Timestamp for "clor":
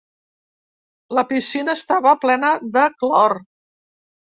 3.05-3.39